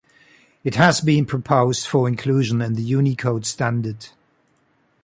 [0.63, 4.07] It has been proposed for inclusion in the Unicode Standard.